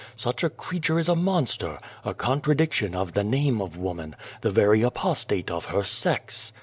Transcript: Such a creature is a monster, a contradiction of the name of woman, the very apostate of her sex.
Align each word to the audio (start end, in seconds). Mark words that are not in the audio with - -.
Such 0.15 0.43
a 0.43 0.49
creature 0.49 0.97
is 0.97 1.07
a 1.07 1.15
monster, 1.15 1.77
a 2.03 2.15
contradiction 2.15 2.95
of 2.95 3.13
the 3.13 3.23
name 3.23 3.61
of 3.61 3.77
woman, 3.77 4.15
the 4.41 4.49
very 4.49 4.81
apostate 4.81 5.51
of 5.51 5.65
her 5.65 5.83
sex. 5.83 6.51